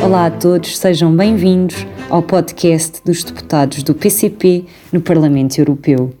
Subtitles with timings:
[0.00, 6.14] Olá a todos, sejam bem-vindos ao podcast dos deputados do PCP no Parlamento Europeu.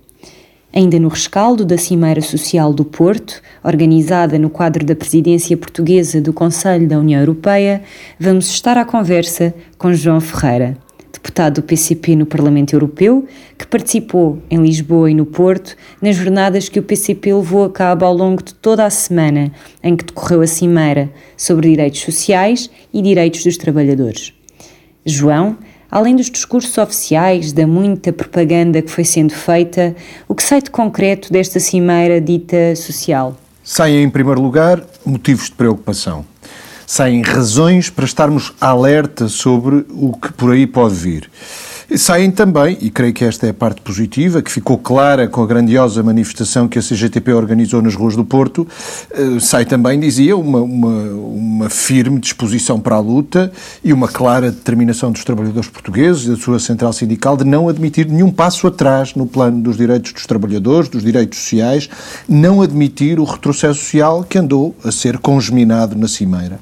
[0.72, 6.32] Ainda no rescaldo da Cimeira Social do Porto, organizada no quadro da presidência portuguesa do
[6.32, 7.82] Conselho da União Europeia,
[8.18, 10.76] vamos estar à conversa com João Ferreira,
[11.12, 13.26] deputado do PCP no Parlamento Europeu,
[13.58, 18.04] que participou em Lisboa e no Porto nas jornadas que o PCP levou a cabo
[18.04, 23.02] ao longo de toda a semana em que decorreu a Cimeira sobre direitos sociais e
[23.02, 24.32] direitos dos trabalhadores.
[25.04, 25.56] João
[25.90, 29.96] Além dos discursos oficiais, da muita propaganda que foi sendo feita,
[30.28, 33.36] o que sai de concreto desta cimeira dita social?
[33.64, 36.24] Saem, em primeiro lugar, motivos de preocupação.
[36.92, 41.30] Saem razões para estarmos alerta sobre o que por aí pode vir.
[41.96, 45.46] Saem também, e creio que esta é a parte positiva, que ficou clara com a
[45.46, 48.66] grandiosa manifestação que a CGTP organizou nas ruas do Porto,
[49.10, 53.50] eh, sai também, dizia, uma, uma, uma firme disposição para a luta
[53.82, 58.06] e uma clara determinação dos trabalhadores portugueses e da sua central sindical de não admitir
[58.06, 61.90] nenhum passo atrás no plano dos direitos dos trabalhadores, dos direitos sociais,
[62.28, 66.60] não admitir o retrocesso social que andou a ser congeminado na Cimeira.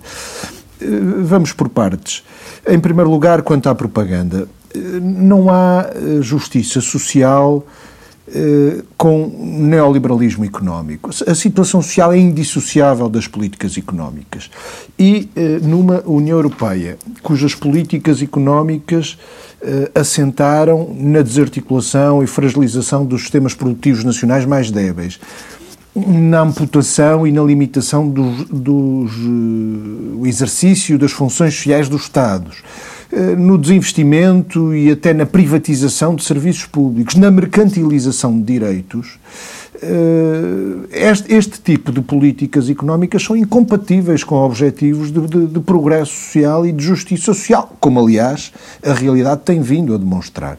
[0.80, 0.86] Eh,
[1.20, 2.22] vamos por partes.
[2.66, 7.64] Em primeiro lugar, quanto à propaganda não há eh, justiça social
[8.28, 9.26] eh, com
[9.58, 11.10] neoliberalismo económico.
[11.26, 14.50] A situação social é indissociável das políticas económicas.
[14.98, 19.18] E eh, numa União Europeia cujas políticas económicas
[19.92, 25.18] assentaram na desarticulação e fragilização dos sistemas produtivos nacionais mais débeis,
[25.96, 32.62] na amputação e na limitação do, do exercício das funções sociais dos Estados
[33.38, 39.18] no desinvestimento e até na privatização de serviços públicos, na mercantilização de direitos,
[39.80, 46.12] eh, este, este, tipo de políticas económicas são incompatíveis com objetivos de, de, de, progresso
[46.12, 48.52] social e de justiça social, como aliás
[48.84, 50.58] a realidade tem vindo a demonstrar.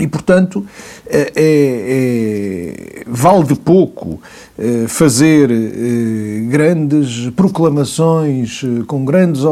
[0.00, 0.66] E, portanto,
[1.06, 4.20] é, é, vale de pouco
[4.58, 9.42] é, fazer é, grandes proclamações é, com grandes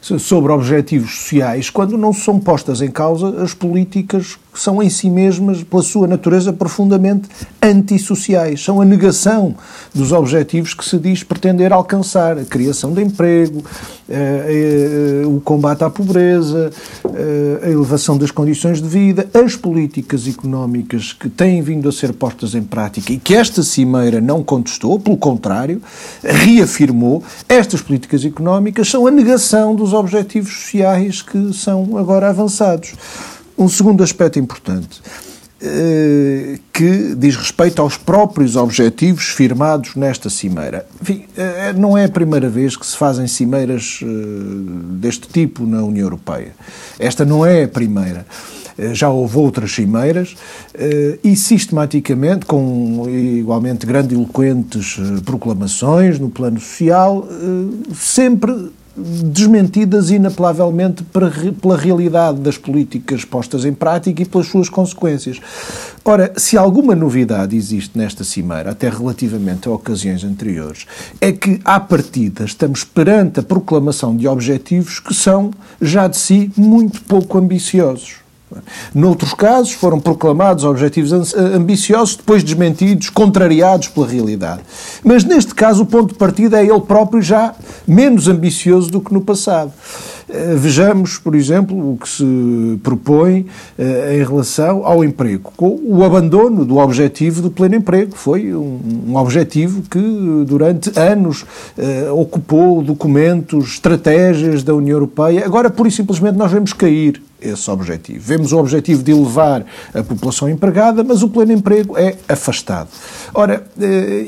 [0.00, 5.62] sobre objetivos sociais quando não são postas em causa as políticas são em si mesmas,
[5.62, 7.28] pela sua natureza, profundamente
[7.62, 8.62] antissociais.
[8.62, 9.54] São a negação
[9.94, 13.62] dos objetivos que se diz pretender alcançar: a criação de emprego,
[14.08, 16.70] eh, eh, o combate à pobreza,
[17.04, 22.12] eh, a elevação das condições de vida, as políticas económicas que têm vindo a ser
[22.12, 25.80] postas em prática e que esta cimeira não contestou, pelo contrário,
[26.22, 32.92] reafirmou, estas políticas económicas são a negação dos objetivos sociais que são agora avançados.
[33.56, 35.00] Um segundo aspecto importante
[35.64, 40.84] eh, que diz respeito aos próprios objetivos firmados nesta cimeira.
[41.00, 44.06] Enfim, eh, não é a primeira vez que se fazem cimeiras eh,
[44.98, 46.52] deste tipo na União Europeia.
[46.98, 48.26] Esta não é a primeira.
[48.92, 50.34] Já houve outras cimeiras
[51.22, 54.96] e sistematicamente, com igualmente grandiloquentes
[55.26, 57.28] proclamações no plano social,
[57.94, 61.02] sempre desmentidas inapelavelmente
[61.60, 65.40] pela realidade das políticas postas em prática e pelas suas consequências.
[66.04, 70.86] Ora, se alguma novidade existe nesta cimeira, até relativamente a ocasiões anteriores,
[71.20, 76.50] é que, à partida, estamos perante a proclamação de objetivos que são, já de si,
[76.56, 78.21] muito pouco ambiciosos.
[78.94, 84.62] Noutros casos, foram proclamados objetivos ambiciosos, depois desmentidos, contrariados pela realidade.
[85.04, 87.54] Mas neste caso, o ponto de partida é ele próprio já
[87.86, 89.72] menos ambicioso do que no passado.
[90.32, 93.44] Eh, vejamos, por exemplo, o que se propõe
[93.78, 95.52] eh, em relação ao emprego.
[95.58, 100.00] O abandono do objetivo do pleno emprego foi um objetivo que
[100.46, 101.44] durante anos
[101.76, 105.44] eh, ocupou documentos, estratégias da União Europeia.
[105.44, 108.20] Agora, pura e simplesmente, nós vemos cair esse objetivo.
[108.20, 112.88] Vemos o objetivo de elevar a população empregada, mas o pleno emprego é afastado.
[113.34, 113.64] Ora,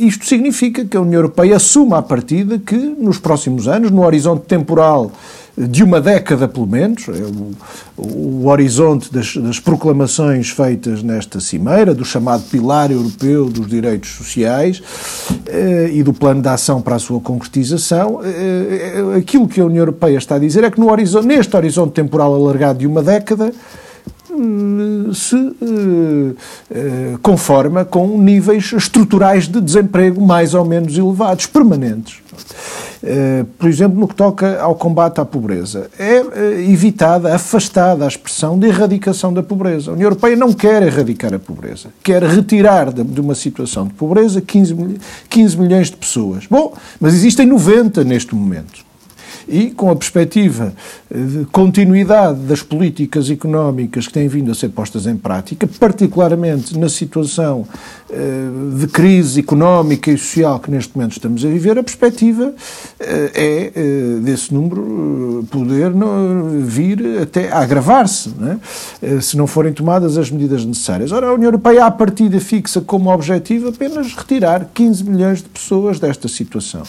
[0.00, 4.46] isto significa que a União Europeia assuma a partida que nos próximos anos, no horizonte
[4.46, 5.12] temporal
[5.56, 7.53] de uma década pelo menos, é o,
[7.97, 14.83] o horizonte das, das, proclamações feitas nesta cimeira, do chamado Pilar Europeu dos Direitos Sociais
[15.47, 19.83] eh, e do plano de ação para a sua concretização, eh, aquilo que a União
[19.83, 23.53] Europeia está a dizer é que horizonte, neste horizonte temporal alargado de uma década,
[24.35, 26.35] eh, se eh,
[26.71, 32.17] eh, conforma com níveis estruturais de desemprego mais ou menos elevados, permanentes.
[33.06, 35.91] Eh, por exemplo, no que toca ao combate à pobreza.
[35.99, 39.91] É eh, evitada, afastada a expressão de erradicação da pobreza.
[39.91, 44.41] A União Europeia não quer erradicar a pobreza, quer retirar de uma situação de pobreza
[44.41, 44.99] 15,
[45.29, 46.47] 15 milhões de pessoas.
[46.47, 48.85] Bom, mas existem 90 neste momento
[49.49, 50.73] e com a perspectiva
[51.11, 56.79] eh, de continuidade das políticas económicas que têm vindo a ser postas em prática, particularmente
[56.79, 57.67] na situação
[58.77, 62.53] de crise económica e social que neste momento estamos a viver, a perspectiva
[63.01, 65.93] eh, é desse número poder
[66.62, 68.31] vir até a agravar-se,
[69.03, 69.21] é?
[69.21, 71.12] se não forem tomadas as medidas necessárias.
[71.12, 75.99] Ora, a União Europeia, à partida, fixa como objetivo apenas retirar 15 milhões de pessoas
[75.99, 76.83] desta situação,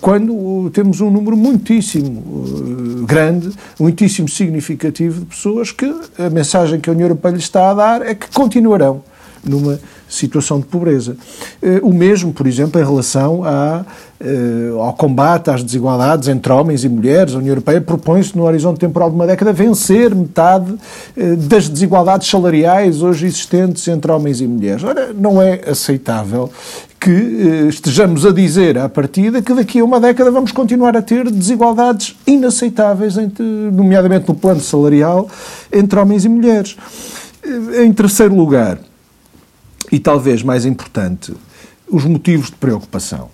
[0.00, 6.92] quando temos um número muitíssimo grande, muitíssimo significativo de pessoas que a mensagem que a
[6.92, 9.02] União Europeia lhe está a dar é que continuarão
[9.48, 11.16] numa situação de pobreza.
[11.62, 13.84] Uh, o mesmo, por exemplo, em relação a,
[14.20, 17.34] uh, ao combate às desigualdades entre homens e mulheres.
[17.34, 22.28] A União Europeia propõe-se, no horizonte temporal de uma década, vencer metade uh, das desigualdades
[22.28, 24.84] salariais hoje existentes entre homens e mulheres.
[24.84, 26.50] Ora, não é aceitável
[27.00, 27.10] que
[27.68, 32.16] estejamos a dizer à partida que daqui a uma década vamos continuar a ter desigualdades
[32.26, 35.28] inaceitáveis, entre, nomeadamente no plano salarial,
[35.70, 36.76] entre homens e mulheres.
[37.78, 38.78] Em terceiro lugar,
[39.90, 41.34] e talvez mais importante,
[41.88, 43.30] os motivos de preocupação.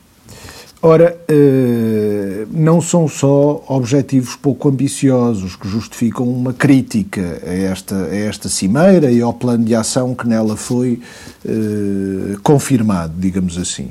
[0.82, 8.16] Ora, eh, não são só objetivos pouco ambiciosos que justificam uma crítica a esta, a
[8.16, 10.98] esta cimeira e ao plano de ação que nela foi
[11.44, 13.90] eh, confirmado, digamos assim.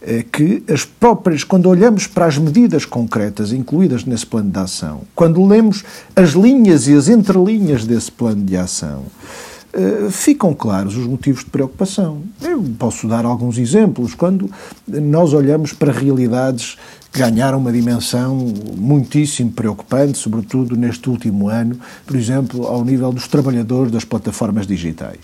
[0.00, 5.02] É que as próprias, quando olhamos para as medidas concretas incluídas nesse plano de ação,
[5.14, 5.84] quando lemos
[6.16, 9.02] as linhas e as entrelinhas desse plano de ação,
[10.10, 12.22] ficam claros os motivos de preocupação.
[12.40, 14.14] Eu posso dar alguns exemplos.
[14.14, 14.50] Quando
[14.86, 16.76] nós olhamos para realidades
[17.12, 18.36] que ganharam uma dimensão
[18.76, 25.20] muitíssimo preocupante, sobretudo neste último ano, por exemplo, ao nível dos trabalhadores das plataformas digitais.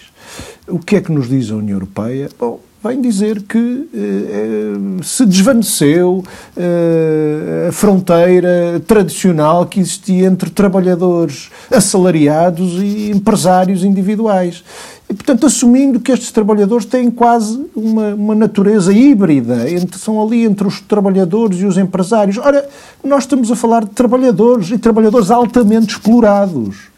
[0.66, 2.28] O que é que nos diz a União Europeia?
[2.38, 6.25] Bom, vem dizer que eh, se desvaneceu
[6.56, 14.62] eh, a fronteira tradicional que existia entre trabalhadores assalariados e empresários individuais.
[15.09, 20.44] E, portanto, assumindo que estes trabalhadores têm quase uma, uma natureza híbrida, entre, são ali
[20.44, 22.38] entre os trabalhadores e os empresários.
[22.38, 22.69] Ora,
[23.05, 26.91] nós estamos a falar de trabalhadores e trabalhadores altamente explorados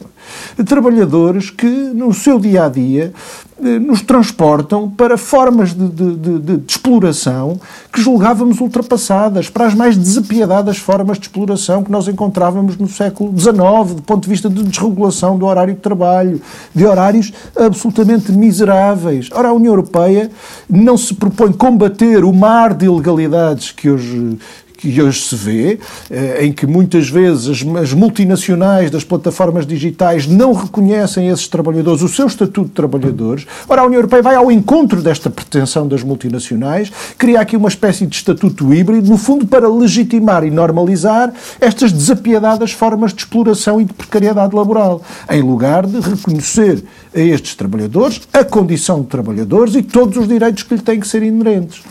[0.65, 3.13] trabalhadores que, no seu dia a dia,
[3.61, 7.61] nos transportam para formas de, de, de, de, exploração
[7.93, 13.37] que julgávamos ultrapassadas, para as mais desapiedadas formas de exploração que nós encontrávamos no século
[13.37, 16.41] XIX, do ponto de vista de desregulação do horário de trabalho,
[16.73, 19.29] de horários absolutamente miseráveis.
[19.33, 20.31] Ora, a União Europeia
[20.71, 24.39] não se propõe combater o mar de ilegalidades que hoje
[24.79, 25.79] que hoje se vê,
[26.09, 32.09] eh, em que muitas vezes as multinacionais das plataformas digitais não reconhecem esses trabalhadores, o
[32.09, 33.45] seu estatuto de trabalhadores.
[33.69, 38.07] Ora, a União Europeia vai ao encontro desta pretensão das multinacionais, cria aqui uma espécie
[38.07, 43.85] de estatuto híbrido, no fundo para legitimar e normalizar estas desapiedadas formas de exploração e
[43.85, 49.83] de precariedade laboral, em lugar de reconhecer a estes trabalhadores a condição de trabalhadores e
[49.83, 51.83] todos os direitos que lhe têm que ser inerentes.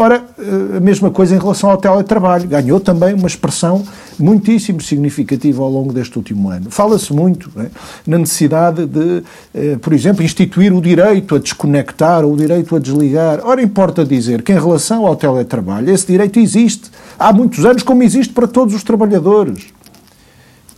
[0.00, 2.48] Ora, eh, a mesma coisa em relação ao teletrabalho.
[2.48, 3.82] Ganhou também uma expressão
[4.16, 6.70] muitíssimo significativa ao longo deste último ano.
[6.70, 7.66] Fala-se muito é,
[8.06, 12.78] na necessidade de, eh, por exemplo, instituir o direito a desconectar ou o direito a
[12.78, 13.40] desligar.
[13.42, 18.04] Ora, importa dizer que em relação ao teletrabalho, esse direito existe há muitos anos, como
[18.04, 19.66] existe para todos os trabalhadores.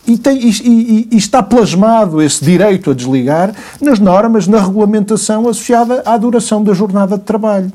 [0.06, 5.46] E, tem, e, e, e, está plasmado esse direito a desligar nas normas, na regulamentação
[5.46, 7.70] associada à duração da jornada de trabalho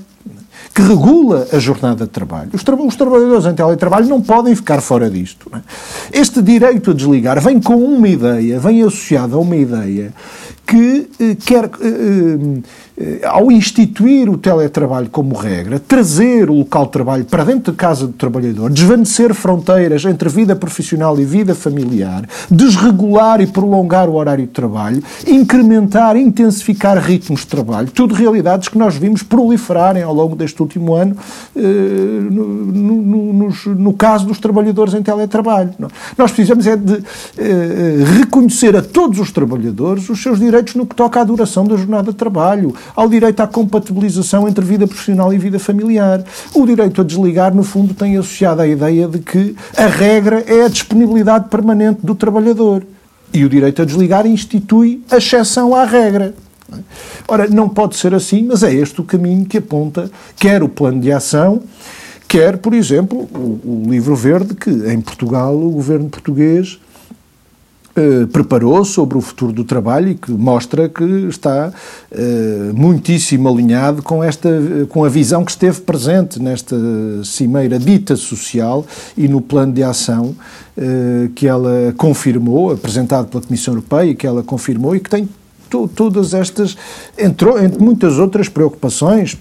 [0.74, 2.50] que regula a jornada de trabalho.
[2.54, 5.50] Os, tra os trabalhadores em teletrabalho não podem ficar fora disto.
[5.54, 6.20] É?
[6.20, 10.14] Este direito a desligar vem com uma ideia, vem associado a uma ideia
[10.66, 12.62] que eh, quer, eh, eh,
[13.24, 18.08] ao instituir o teletrabalho como regra, trazer o local de trabalho para dentro da casa
[18.08, 24.46] do trabalhador, desvanecer fronteiras entre vida profissional e vida familiar, desregular e prolongar o horário
[24.46, 30.36] de trabalho, incrementar, intensificar ritmos de trabalho, tudo realidades que nós vimos proliferarem ao longo
[30.36, 31.18] deste último ano
[31.54, 35.74] no, no, no, no caso dos trabalhadores em teletrabalho.
[36.18, 37.04] Nós precisamos é de
[38.18, 42.12] reconhecer a todos os trabalhadores os seus direitos no que toca à duração da jornada
[42.12, 46.24] de trabalho, ao direito à compatibilização entre vida profissional e vida familiar.
[46.54, 50.66] O direito a desligar, no fundo, tem associado a ideia de que a regra é
[50.66, 52.86] a disponibilidade permanente do trabalhador.
[53.34, 56.34] E o direito a desligar institui a exceção à regra.
[57.28, 61.00] Ora, não pode ser assim, mas é este o caminho que aponta quer o plano
[61.00, 61.62] de ação,
[62.28, 66.80] quer, por exemplo, o, o livro verde que em Portugal o governo português
[67.98, 71.72] eh, preparou sobre o futuro do trabalho e que mostra que está
[72.12, 74.50] uh, muitíssimo alinhado com, esta,
[74.90, 76.76] com a visão que esteve presente nesta
[77.24, 78.86] cimeira dita social
[79.18, 80.36] e no plano de ação
[80.78, 85.30] uh, que ela confirmou, apresentado pela Comissão Europeia, que ela confirmou e que tem
[85.70, 86.78] todas estas,
[87.18, 89.38] entre, entre muitas outras preocupações,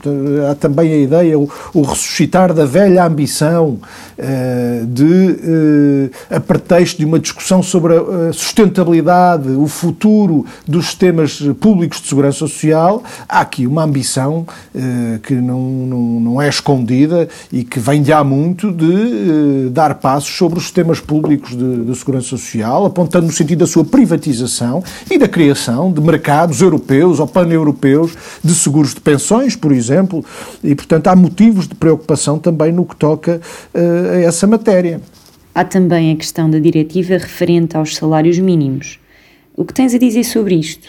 [0.50, 3.78] há também a ideia, o, o ressuscitar da velha ambição
[4.18, 10.86] uh, de, uh, a pretexto de uma discussão sobre a, a sustentabilidade, o futuro dos
[10.86, 16.48] sistemas públicos de segurança social, há aqui uma ambição uh, que não, não, não, é
[16.48, 21.84] escondida e que vem de há muito de dar passos sobre os sistemas públicos de,
[21.84, 26.60] de segurança social, apontando no sentido da sua privatização e da criação de mercados mercados
[26.60, 30.24] europeus ou pan-europeus de seguros de pensões, por exemplo,
[30.62, 33.40] e, portanto, há motivos de preocupação também no que toca
[33.74, 35.00] uh, a essa matéria.
[35.54, 38.98] Há também a questão da diretiva referente aos salários mínimos.
[39.56, 40.88] O que tens a dizer sobre isto?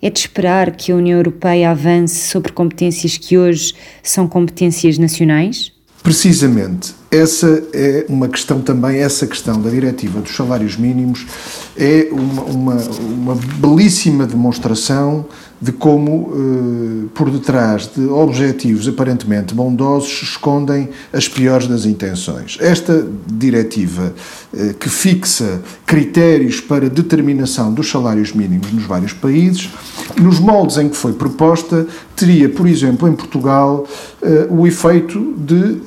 [0.00, 5.72] É de esperar que a União Europeia avance sobre competências que hoje são competências nacionais?
[6.02, 6.94] Precisamente.
[7.10, 11.26] Essa é uma questão também, essa questão da diretiva dos salários mínimos
[11.76, 15.26] é uma, uma, uma belíssima demonstração
[15.60, 22.56] de como, eh, por detrás de objetivos aparentemente bondosos, escondem as piores das intenções.
[22.60, 24.14] Esta diretiva,
[24.54, 29.68] eh, que fixa critérios para determinação dos salários mínimos nos vários países,
[30.16, 33.84] nos moldes em que foi proposta, teria, por exemplo, em Portugal,
[34.22, 35.78] eh, o efeito de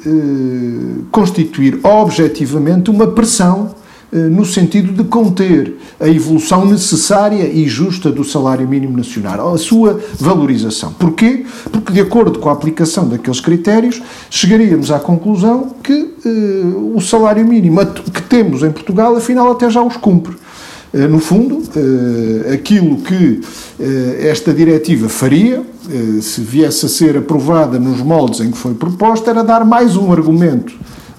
[1.12, 3.76] constituir objetivamente uma pressão
[4.12, 10.00] no sentido de conter a evolução necessária e justa do salário mínimo nacional, a sua
[10.20, 10.92] valorização.
[10.94, 11.46] Porquê?
[11.72, 17.46] Porque, de acordo com a aplicação daqueles critérios, chegaríamos à conclusão que uh, o salário
[17.46, 20.36] mínimo que temos em Portugal, afinal, até já os cumpre.
[20.94, 23.42] Uh, no fundo, uh, aquilo que
[24.20, 25.64] esta diretiva faria,
[26.22, 30.12] se viesse a ser aprovada nos moldes em que foi proposta, era dar mais um
[30.12, 30.74] argumento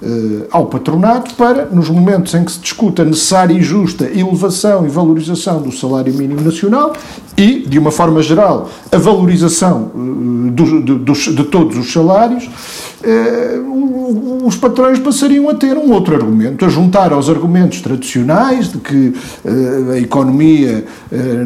[0.05, 4.89] eh, ao patronato para, nos momentos em que se discuta necessária e justa elevação e
[4.89, 6.93] valorização do salário mínimo nacional
[7.37, 14.45] e, de uma forma geral, a valorização uh, do, de, de, todos os salários, uh,
[14.45, 19.15] os patrões passariam a ter um outro argumento, a juntar aos argumentos tradicionais de que
[19.45, 20.85] uh, a economia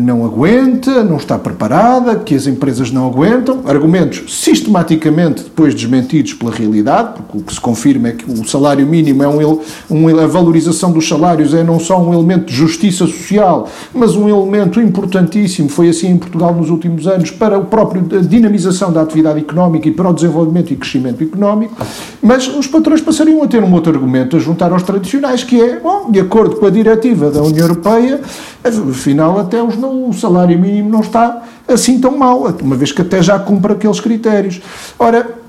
[0.00, 6.50] não aguenta, não está preparada, que as empresas não aguentam, argumentos sistematicamente depois desmentidos pela
[6.50, 9.61] realidade, porque o que se confirma é que o salário mínimo é um,
[9.91, 14.29] um, a valorização dos salários é não só um elemento de justiça social, mas um
[14.29, 19.40] elemento importantíssimo, foi assim em Portugal nos últimos anos, para a própria dinamização da atividade
[19.40, 21.75] económica e para o desenvolvimento e crescimento económico,
[22.23, 25.78] mas os patrões passariam a ter um outro argumento a juntar aos tradicionais, que é,
[25.78, 28.21] bom, de acordo com a diretiva da União Europeia,
[28.64, 33.23] afinal até os, o salário mínimo não está assim tão mal, uma vez que até
[33.23, 34.61] já cumpre aqueles critérios.
[34.99, 35.46] Ora,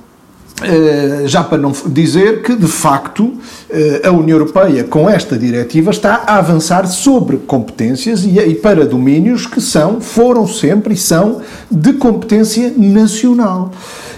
[1.27, 3.33] já para não dizer que, de facto,
[3.69, 9.45] eh, a União Europeia, com esta diretiva, está a avançar sobre competências e para domínios
[9.45, 13.71] que são, foram sempre e são de competência nacional.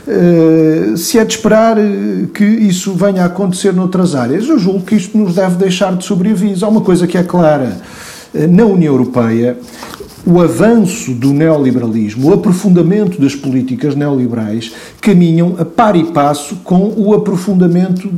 [0.08, 1.75] Eh, se é de esperar
[2.34, 6.05] que isso venha a acontecer noutras áreas, eu julgo que isto nos deve deixar de
[6.05, 6.65] sobreaviso.
[6.65, 7.77] Há uma coisa que é clara.
[8.31, 9.58] Na União Europeia,
[10.25, 14.71] o avanço do neoliberalismo, o aprofundamento das políticas neoliberais
[15.01, 18.09] caminham a par e passo com o aprofundamento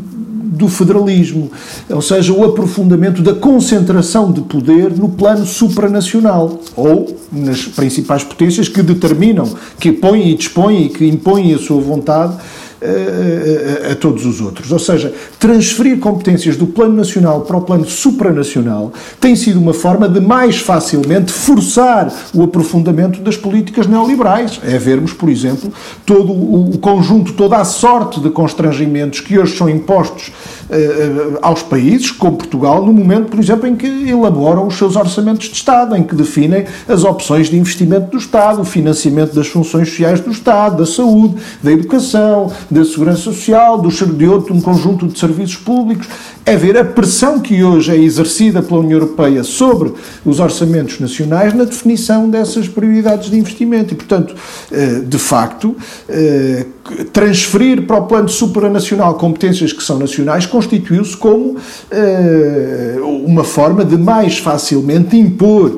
[0.52, 1.50] do federalismo,
[1.90, 8.68] ou seja, o aprofundamento da concentração de poder no plano supranacional ou nas principais potências
[8.68, 12.36] que determinam, que põem e dispõem e que impõem a sua vontade
[12.82, 14.72] a, a, todos os outros.
[14.72, 20.10] Ou seja, transferir competências do plano nacional para o plano supranacional tem sido uma forma
[20.10, 24.60] de mais facilmente forçar o aprofundamento das políticas neoliberais.
[24.64, 25.72] É vermos, por exemplo,
[26.06, 32.12] todo o conjunto, toda a sorte de constrangimentos que hoje são impostos uh, aos países,
[32.12, 36.04] como Portugal, no momento, por exemplo, em que elaboram os seus orçamentos de Estado, em
[36.04, 40.78] que definem as opções de investimento do Estado, o financiamento das funções sociais do Estado,
[40.78, 46.08] da saúde, da educação, da segurança social, do, de outro um conjunto de serviços públicos,
[46.46, 49.94] é ver a pressão que hoje é exercida pela União Europeia sobre
[50.26, 53.94] os orçamentos nacionais na definição dessas prioridades de investimento.
[53.94, 54.34] E, portanto,
[54.72, 55.76] eh, de facto,
[56.08, 56.66] eh,
[57.12, 61.58] transferir para o plano supranacional competências que são nacionais constituiu-se como
[61.92, 65.78] eh, uma forma de mais facilmente impor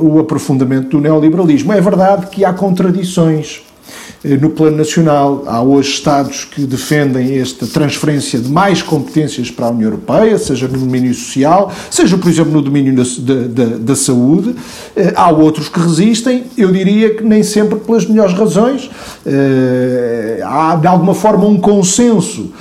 [0.00, 1.72] o aprofundamento do neoliberalismo.
[1.72, 3.62] É verdade que há contradições
[4.24, 9.70] no plano nacional, há hoje Estados que defendem esta transferência de mais competências para a
[9.70, 13.04] União Europeia, seja no domínio social, seja, por exemplo, no domínio da,
[13.46, 14.56] da, da saúde.
[14.96, 18.90] Eh, há outros que resistem, eu diria que nem sempre pelas melhores razões.
[19.24, 22.52] Eh, há, de alguma forma, um consenso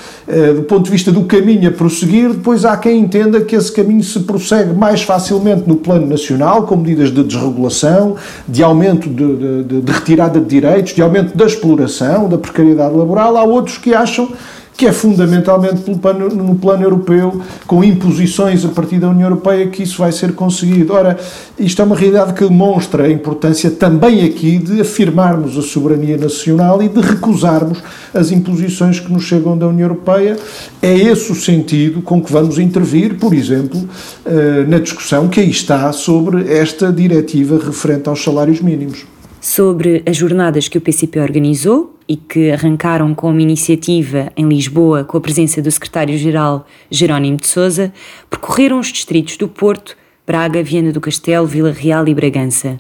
[0.58, 4.04] do ponto de vista do caminho a prosseguir, depois há quem entenda que esse caminho
[4.04, 9.82] se prossegue mais facilmente no plano nacional, com medidas de desregulação, de aumento de, de,
[9.82, 13.36] de retirada de direitos, de aumento da exploração, da precariedade laboral.
[13.38, 14.30] Há outros que acham
[14.78, 19.82] que é fundamentalmente plano, no plano europeu, com imposições a partir da União Europeia, que
[19.82, 20.94] isso vai ser conseguido.
[20.94, 21.18] Ora,
[21.58, 26.82] isto é uma realidade que demonstra a importância também aqui de afirmarmos a soberania nacional
[26.84, 27.82] e de recusarmos
[28.14, 30.38] as imposições que nos chegam da União Europeia.
[30.80, 33.90] É esse o sentido com que vamos intervir, por exemplo,
[34.24, 39.17] eh, na discussão que aí está sobre esta diretiva referente aos salários mínimos
[39.48, 45.06] sobre as jornadas que o PCP organizou e que arrancaram com uma iniciativa em Lisboa
[45.06, 47.94] com a presença do secretário-geral Jerónimo de Sousa,
[48.30, 52.78] percorreram os distritos do Porto, Braga, Viana do Castelo, Vila Real e Bragança.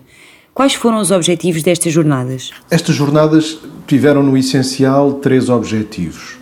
[0.53, 2.51] Quais foram os objetivos destas jornadas?
[2.69, 6.37] Estas jornadas tiveram no essencial três objetivos.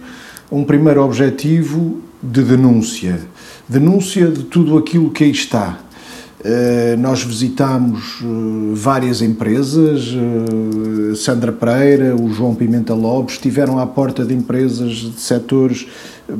[0.51, 3.21] Um primeiro objetivo de denúncia,
[3.69, 5.84] denúncia de tudo aquilo que aí está,
[6.99, 8.25] nós visitámos eh,
[8.73, 15.19] várias empresas, eh, Sandra Pereira, o João Pimenta Lopes, estiveram à porta de empresas de
[15.19, 15.87] setores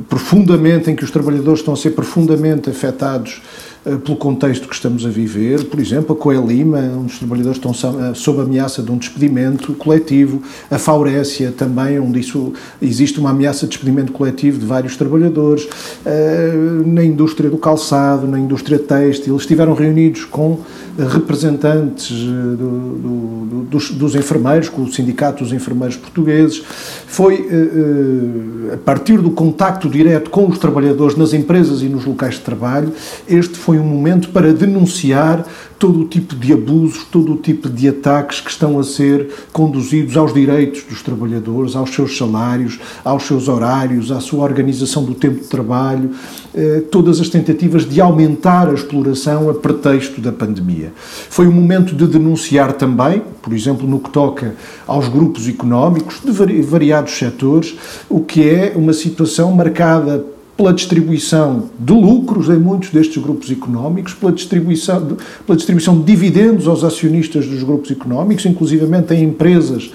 [0.08, 5.06] profundamente, em que os trabalhadores estão a ser profundamente afetados eh, pelo contexto que estamos
[5.06, 5.64] a viver.
[5.64, 9.72] Por exemplo, a Coelho Lima, onde os trabalhadores estão eh, sob ameaça de um despedimento
[9.74, 10.42] coletivo.
[10.68, 12.52] A Faurécia também, onde isso,
[12.82, 15.68] existe uma ameaça de despedimento coletivo de vários trabalhadores.
[16.04, 16.52] Eh,
[16.84, 20.58] na indústria do calçado, na indústria têxtil, estiveram reunidos com
[20.98, 26.62] representantes do, do, dos, dos, enfermeiros, com o Sindicato dos Enfermeiros Portugueses.
[27.16, 27.48] Foi
[28.74, 32.92] a partir do contacto direto com os trabalhadores nas empresas e nos locais de trabalho,
[33.26, 35.42] este foi um momento para denunciar
[35.78, 40.16] todo o tipo de abusos, todo o tipo de ataques que estão a ser conduzidos
[40.16, 45.40] aos direitos dos trabalhadores, aos seus salários, aos seus horários, à sua organização do tempo
[45.40, 46.10] de trabalho,
[46.54, 50.92] eh, todas as tentativas de aumentar a exploração a pretexto da pandemia.
[51.28, 54.54] Foi um momento de denunciar também, por exemplo, no que toca
[54.86, 57.74] aos grupos económicos de variados setores,
[58.08, 60.24] o que é uma situação marcada
[60.56, 65.14] pela distribuição de lucros em muitos destes grupos económicos, pela distribuição de,
[65.44, 69.90] pela distribuição de dividendos aos acionistas dos grupos económicos, inclusivamente em empresas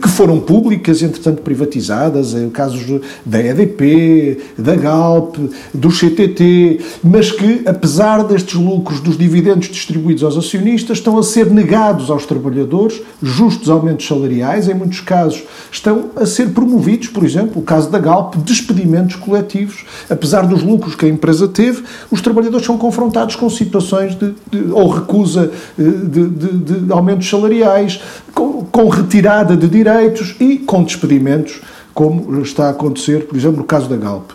[0.00, 5.36] que foram públicas, entretanto privatizadas, em casos da EDP, da Galp,
[5.72, 11.50] do CTT, mas que, apesar destes lucros dos dividendos distribuídos aos acionistas, estão a ser
[11.50, 17.60] negados aos trabalhadores, justos aumentos salariais, em muitos casos estão a ser promovidos, por exemplo,
[17.60, 19.84] o caso da Galp, despedimentos coletivos.
[20.08, 24.70] Apesar dos lucros que a empresa teve, os trabalhadores são confrontados com situações de, de
[24.72, 28.00] ou recusa eh, de, de, de aumentos salariais,
[28.34, 31.60] com, com retirada de direitos e com despedimentos,
[31.94, 34.30] como está a acontecer, por exemplo, no caso da Galp.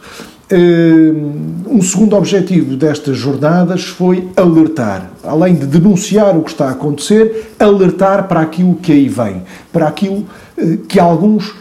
[0.49, 1.13] Eh,
[1.67, 7.53] um segundo objetivo destas jornadas foi alertar, além de denunciar o que está a acontecer,
[7.57, 10.25] alertar para aquilo que aí vem, para aquilo
[10.57, 11.55] eh, que alguns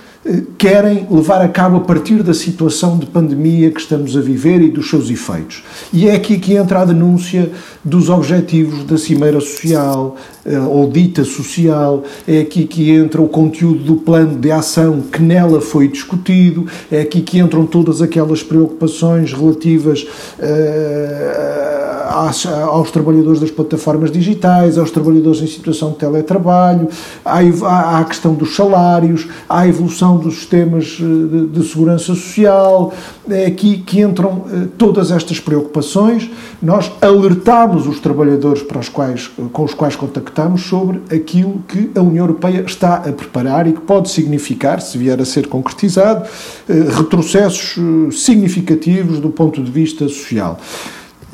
[0.57, 4.69] querem levar a cabo a partir da situação de pandemia que estamos a viver e
[4.69, 5.65] dos seus efeitos.
[5.93, 7.51] E é aqui que entra a denúncia
[7.85, 13.83] dos objetivos da Cimeira Social, eh, ou dita social, é aqui que entra o conteúdo
[13.83, 19.33] do plano de ação que nela foi discutido, é aqui que entram todas aquelas preocupações
[19.33, 21.72] relativas uh,
[22.13, 26.89] aos trabalhadores das plataformas digitais, aos trabalhadores em situação de teletrabalho,
[27.25, 32.93] à, à questão dos salários, à evolução dos sistemas eh, de, de segurança social.
[33.29, 36.31] É aqui que entram eh, todas estas preocupações.
[36.61, 42.01] Nós alertamos os trabalhadores para os quais, com os quais contactamos sobre aquilo que a
[42.01, 46.29] União Europeia está a preparar e que pode significar, se vier a ser concretizado,
[46.69, 47.77] eh, retrocessos
[48.13, 50.59] significativos do ponto de vista social.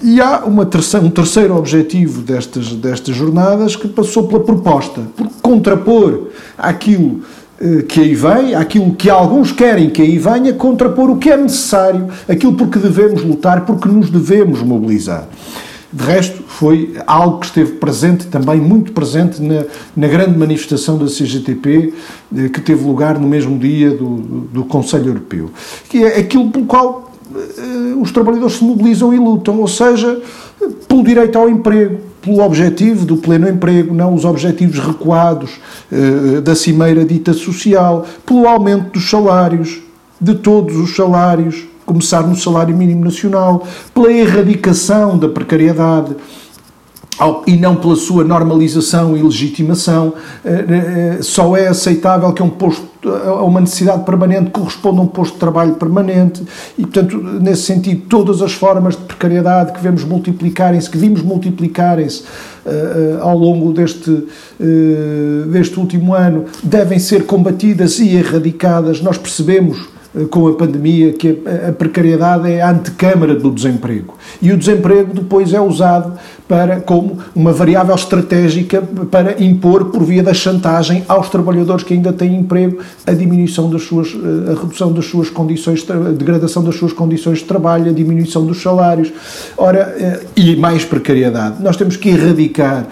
[0.03, 6.29] E há terceira, um terceiro objetivo destas, destas jornadas que passou pela proposta, por contrapor
[6.57, 7.23] aquilo
[7.61, 11.37] eh, que aí vem, aquilo que alguns querem que aí venha, contrapor o que é
[11.37, 15.27] necessário, aquilo por que devemos lutar, porque nos devemos mobilizar.
[15.91, 19.65] De resto, foi algo que esteve presente também, muito presente, na,
[19.97, 21.95] na grande manifestação da CGTP,
[22.37, 24.17] eh, que teve lugar no mesmo dia do,
[24.53, 25.51] do, Conselho Europeu.
[25.89, 27.08] Que é aquilo pelo qual
[28.01, 30.21] os trabalhadores se mobilizam e lutam, ou seja,
[30.87, 35.61] pelo direito ao emprego, pelo objetivo do pleno emprego, não os objetivos recuados
[35.93, 39.81] uh, da cimeira dita social, pelo aumento dos salários,
[40.21, 46.17] de todos os salários, começar no salário mínimo nacional, pela erradicação da precariedade
[47.47, 50.15] e não pela sua normalização e legitimação.
[50.45, 52.87] Eh, eh, só é aceitável que um posto,
[53.45, 56.43] uma necessidade permanente corresponda a um posto de trabalho permanente
[56.77, 62.25] e, portanto, nesse sentido, todas as formas de precariedade que vemos multiplicarem-se, que vimos multiplicarem-se
[63.21, 64.27] ao longo deste,
[65.51, 69.01] deste último ano, devem ser combatidas e erradicadas.
[69.01, 69.79] Nós percebemos
[70.17, 74.17] eh, com a pandemia que a precariedade é a antecâmara do desemprego.
[74.41, 80.23] E o desemprego depois é usado para, como uma variável estratégica para impor, por via
[80.23, 84.91] da chantagem, aos trabalhadores que ainda têm emprego, a diminuição das suas, eh, a redução
[84.91, 89.13] das suas condições, a degradação das suas condições de trabalho, a diminuição dos salários.
[89.59, 91.63] Ora, eh, e mais precariedade.
[91.63, 92.87] Nós temos que erradicar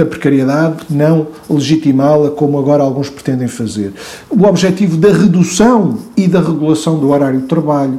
[0.00, 3.92] a precariedade, não legitimá-la como agora alguns pretendem fazer.
[4.28, 7.98] O objetivo da redução e da regulação do horário de trabalho,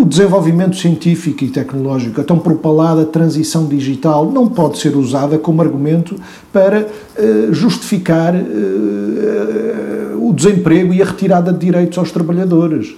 [0.00, 5.60] o desenvolvimento científico e tecnológico, a tão propalada transição digital, não pode ser usada como
[5.60, 6.14] argumento
[6.52, 12.94] para uh, justificar uh, uh, o desemprego e a retirada de direitos aos trabalhadores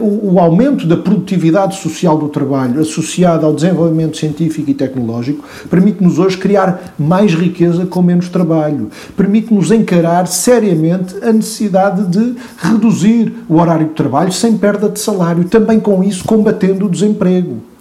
[0.00, 6.18] o, o aumento da produtividade social do trabalho associado ao desenvolvimento científico e tecnológico permite-nos
[6.18, 13.58] hoje criar mais riqueza com menos trabalho, permite-nos encarar seriamente a necessidade de reduzir o
[13.58, 17.75] horário de trabalho sem perda de salário, também com isso combatendo o desemprego.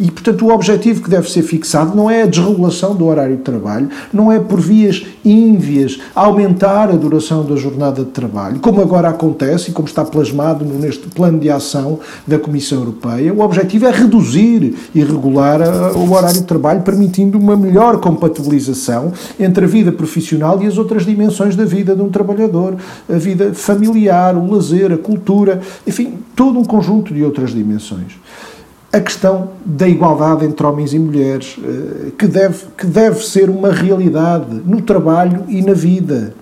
[0.00, 3.42] E, portanto, o objetivo que deve ser fixado não é a desregulação do horário de
[3.42, 9.10] trabalho, não é por vias ínvias aumentar a duração da jornada de trabalho, como agora
[9.10, 13.34] acontece e como está plasmado neste plano de ação da Comissão Europeia.
[13.34, 15.60] O objetivo é reduzir e regular
[15.94, 21.04] o horário de trabalho, permitindo uma melhor compatibilização entre a vida profissional e as outras
[21.04, 22.74] dimensões da vida de um trabalhador,
[23.06, 28.12] a vida familiar, o lazer, a cultura, enfim, todo um conjunto de outras dimensões
[28.92, 33.70] a questão da igualdade entre homens e mulheres, eh, que deve, que deve ser uma
[33.70, 36.34] realidade no trabalho e na vida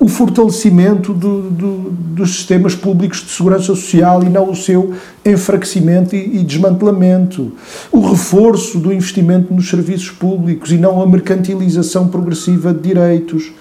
[0.00, 6.16] o fortalecimento do, do, dos sistemas públicos de segurança social e não o seu enfraquecimento
[6.16, 7.52] e, e, desmantelamento,
[7.92, 13.52] o reforço do investimento nos serviços públicos e não a mercantilização progressiva de direitos.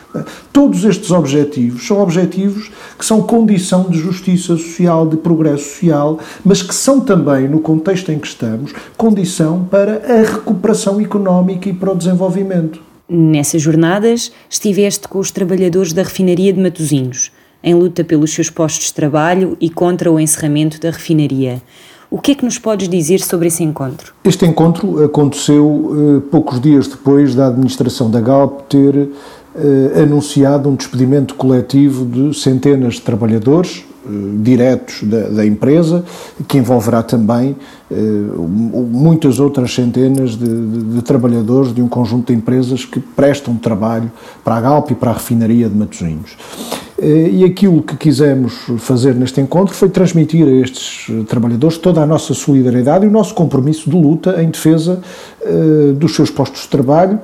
[0.53, 6.61] Todos estes objetivos são objetivos que são condição de justiça social, de progresso social, mas
[6.61, 11.91] que são também, no contexto em que estamos, condição para a recuperação económica e para
[11.91, 12.88] o desenvolvimento.
[13.09, 17.31] Nessas jornadas, estiveste com os trabalhadores da refinaria de Matosinhos,
[17.63, 21.59] em luta pelos seus postos de trabalho e contra o encerramento da refinaria.
[22.11, 24.13] O que é que nos podes dizer sobre esse encontro?
[24.23, 29.09] Este encontro aconteceu eh, poucos dias depois da administração da Galp ter
[29.55, 33.85] eh, anunciado um despedimento coletivo de centenas de trabalhadores,
[34.41, 36.03] diretos da, da, empresa,
[36.47, 37.55] que envolverá também
[37.91, 43.55] eh, muitas outras centenas de, de, de, trabalhadores de um conjunto de empresas que prestam
[43.55, 44.11] trabalho
[44.43, 46.37] para a Galp e para a refinaria de Matosinhos.
[46.97, 52.05] Eh, e aquilo que quisemos fazer neste encontro foi transmitir a estes trabalhadores toda a
[52.05, 55.01] nossa solidariedade e o nosso compromisso de luta em defesa
[55.41, 57.19] eh, dos seus postos de trabalho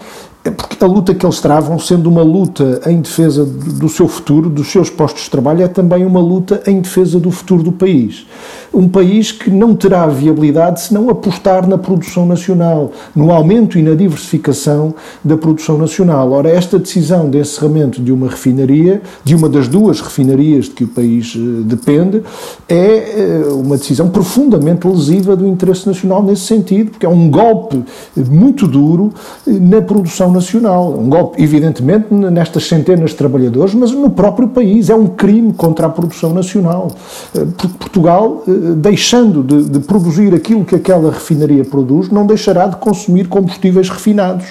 [0.45, 4.47] é porque a luta que eles travam, sendo uma luta em defesa do seu futuro,
[4.47, 8.27] dos seus postos de trabalho, é também uma luta em defesa do futuro do país.
[8.71, 13.81] Um país que não terá viabilidade se não apostar na produção nacional, no aumento e
[13.81, 16.31] na diversificação da produção nacional.
[16.31, 20.83] Ora, esta decisão de encerramento de uma refinaria, de uma das duas refinarias de que
[20.83, 22.21] o país eh, depende,
[22.69, 27.83] é eh, uma decisão profundamente lesiva do interesse nacional nesse sentido, porque é um golpe
[28.15, 29.11] muito duro
[29.47, 30.93] eh, na produção nacional.
[30.93, 34.89] Um golpe, evidentemente, nestas centenas de trabalhadores, mas no próprio país.
[34.89, 36.91] É um crime contra a produção nacional.
[37.33, 37.45] Eh,
[37.79, 43.27] Portugal, eh, deixando de, de produzir aquilo que aquela refinaria produz, não deixará de consumir
[43.27, 44.45] combustíveis refinados.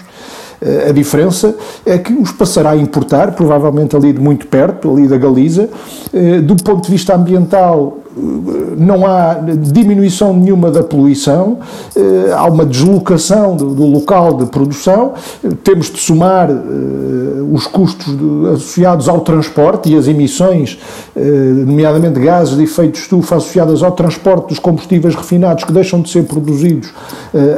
[0.61, 1.55] Eh, a diferença
[1.87, 5.69] é que os passará a importar, provavelmente ali de muito perto, ali da Galiza.
[6.45, 8.04] Do ponto de vista ambiental,
[8.77, 11.59] não há diminuição nenhuma da poluição,
[11.97, 15.15] eh, há uma deslocação do, local de produção,
[15.63, 16.55] temos de somar eh,
[17.53, 18.15] os custos
[18.55, 20.79] associados ao transporte e as emissões,
[21.17, 26.01] eh, nomeadamente gases de efeito de estufa associadas ao transporte dos combustíveis refinados que deixam
[26.01, 26.93] de ser produzidos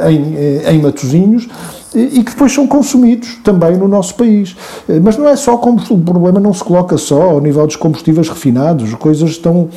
[0.09, 1.47] em, em Matosinhos,
[1.95, 4.55] e que depois são consumidos também no nosso país.
[5.01, 8.93] Mas não é só o problema não se coloca só ao nível dos combustíveis refinados,
[8.95, 9.69] coisas estão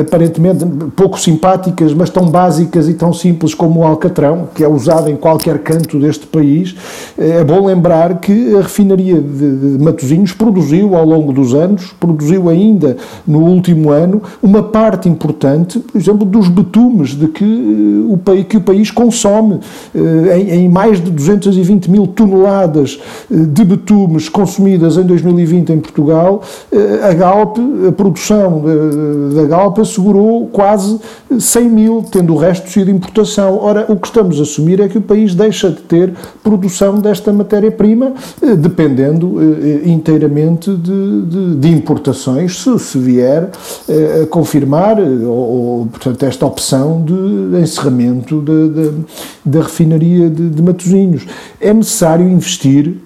[0.00, 5.10] aparentemente pouco simpáticas, mas tão básicas e tão simples como o alcatrão, que é usado
[5.10, 6.74] em qualquer canto deste país.
[7.16, 12.96] É bom lembrar que a refinaria de Matosinhos produziu ao longo dos anos, produziu ainda
[13.26, 18.46] no último ano, uma parte importante, por exemplo, dos betumes de que eh, o país,
[18.46, 19.60] que o país consome,
[19.94, 26.42] eh, em, mais de 220 mil toneladas eh, de betumes consumidas em 2020 em Portugal,
[27.02, 28.62] a Galp, a produção
[29.36, 30.98] da Galp assegurou quase
[31.38, 33.58] 100 mil, tendo o resto sido importação.
[33.62, 37.32] Ora, o que estamos a assumir é que o país deixa de ter produção desta
[37.32, 38.12] matéria-prima,
[38.58, 39.38] dependendo
[39.84, 43.50] inteiramente de, de, de importações, se, se vier
[44.22, 48.42] a confirmar, ou, ou, portanto, esta opção de encerramento
[49.44, 51.26] da refinaria de, de Matosinhos.
[51.60, 52.96] É necessário investir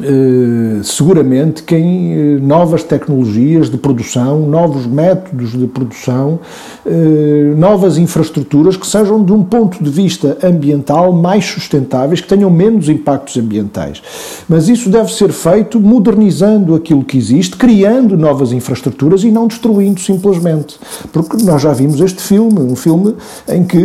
[0.00, 6.40] Uh, seguramente que em uh, novas tecnologias de produção, novos métodos de produção,
[6.84, 12.50] uh, novas infraestruturas que sejam, de um ponto de vista ambiental, mais sustentáveis, que tenham
[12.50, 14.02] menos impactos ambientais.
[14.48, 20.00] Mas isso deve ser feito modernizando aquilo que existe, criando novas infraestruturas e não destruindo
[20.00, 20.76] simplesmente.
[21.12, 23.14] Porque nós já vimos este filme, um filme
[23.48, 23.78] em que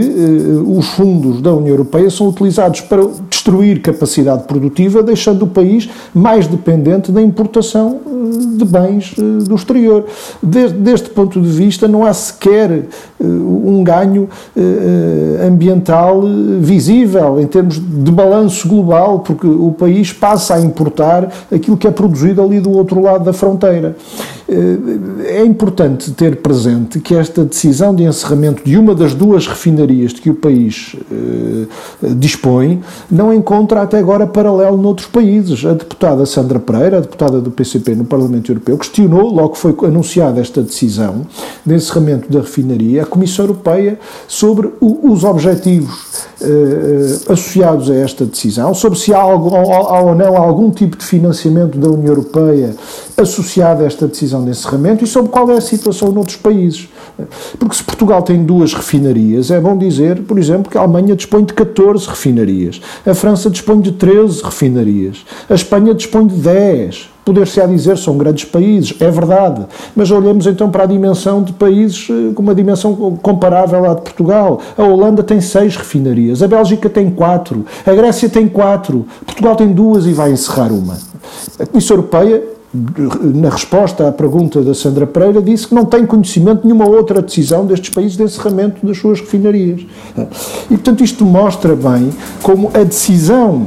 [0.66, 3.08] os fundos da União Europeia são utilizados para
[3.40, 9.56] destruir capacidade produtiva, deixando o país mais dependente da importação eh, de bens eh, do
[9.56, 10.06] exterior.
[10.44, 12.84] Desde, deste ponto de vista, não há sequer eh,
[13.24, 14.28] um ganho
[15.46, 16.22] ambiental
[16.60, 21.92] visível em termos de balanço global, porque o país passa a importar aquilo que é
[21.92, 23.96] produzido ali do outro lado da fronteira.
[25.26, 30.22] É importante ter presente que esta decisão de encerramento de uma das duas refinarias de
[30.22, 30.96] que o país
[32.18, 35.66] dispõe não encontra até agora paralelo noutros países.
[35.66, 40.40] A deputada Sandra Pereira, a deputada do PCP no Parlamento Europeu, questionou, logo foi anunciada
[40.40, 41.26] esta decisão
[41.66, 48.26] de encerramento da refinaria, a Comissão Europeia sobre o, os objetivos eh, associados a esta
[48.26, 49.28] decisão, sobre se há, há
[50.02, 52.76] ou não algum tipo de financiamento da União Europeia
[53.22, 56.88] associado a esta decisão de encerramento e sobre qual é a situação noutros países.
[57.58, 61.44] Porque se Portugal tem duas refinarias, é bom dizer, por exemplo, que a Alemanha dispõe
[61.44, 67.10] de 14 refinarias, a França dispõe de 13 refinarias, a Espanha dispõe de 10.
[67.26, 69.64] Poder-se-á dizer são grandes países, é verdade,
[69.96, 74.02] mas olhemos então para a dimensão de países eh, com uma dimensão comparável à de
[74.02, 74.60] Portugal.
[74.76, 79.68] A Holanda tem seis refinarias, a Bélgica tem quatro, a Grécia tem quatro, Portugal tem
[79.72, 80.98] duas e vai encerrar uma.
[81.60, 86.62] A Comissão Europeia na resposta à pergunta da Sandra Pereira, disse que não tem conhecimento
[86.62, 89.82] de nenhuma outra decisão destes países de encerramento das suas refinarias.
[90.66, 92.12] E, portanto, isto mostra bem
[92.44, 93.66] como a decisão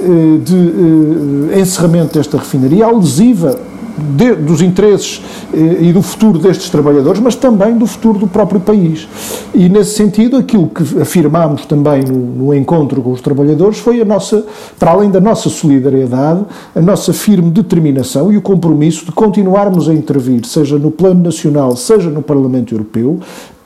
[0.00, 3.58] eh, de eh, encerramento desta refinaria lesiva
[3.96, 8.60] de, dos interesses eh, e do futuro destes trabalhadores, mas também do futuro do próprio
[8.60, 9.08] país.
[9.54, 14.04] E, nesse sentido, aquilo que afirmámos também no, no, encontro com os trabalhadores foi a
[14.04, 14.44] nossa,
[14.78, 19.94] para além da nossa solidariedade, a nossa firme determinação e o compromisso de continuarmos a
[19.94, 23.20] intervir, seja no plano nacional, seja no Parlamento Europeu,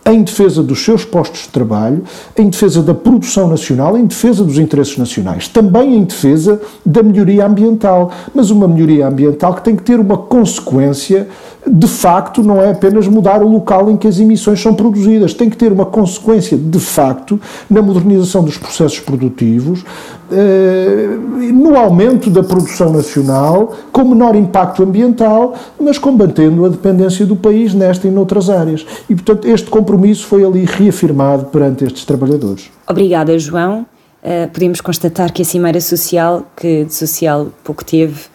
[0.09, 2.03] em defesa dos seus postos de trabalho,
[2.37, 7.47] em defesa da produção nacional, em defesa dos interesses nacionais, também em defesa da melhoria
[7.47, 11.29] ambiental, mas uma melhoria ambiental que tem que ter uma consequência
[11.71, 15.51] de facto, não é apenas mudar o local em que as emissões são produzidas, tem
[15.51, 19.85] que ter uma consequência de facto na modernização dos processos produtivos,
[20.31, 21.09] eh,
[21.53, 27.75] no aumento da produção nacional, com menor impacto ambiental, mas combatendo a dependência do país
[27.75, 28.87] nesta e noutras áreas.
[29.09, 29.69] E, portanto, este
[29.99, 32.71] compromisso foi ali reafirmado perante estes trabalhadores.
[32.89, 33.85] Obrigada, João.
[34.23, 38.27] Uh, podemos constatar que a Cimeira Social, que de social pouco teve,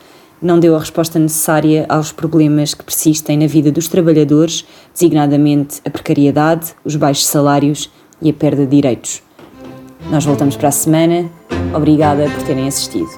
[0.41, 5.89] não deu a resposta necessária aos problemas que persistem na vida dos trabalhadores, designadamente a
[5.89, 7.89] precariedade, os baixos salários
[8.21, 9.23] e a perda de direitos.
[10.11, 11.29] Nós voltamos para a semana.
[11.73, 13.09] Obrigada por terem assistido.